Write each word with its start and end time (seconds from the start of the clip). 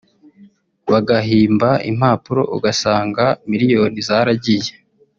bagahimba 0.91 1.69
impapuro 1.89 2.41
ugasanga 2.55 3.25
miliyoni 3.49 3.99
zaragiye 4.07 4.71